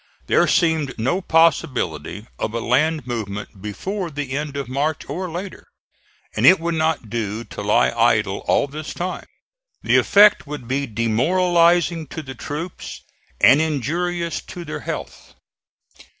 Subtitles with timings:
[0.25, 5.67] There seemed no possibility of a land movement before the end of March or later,
[6.35, 9.27] and it would not do to lie idle all this time.
[9.83, 13.01] The effect would be demoralizing to the troops
[13.39, 15.35] and injurious to their health.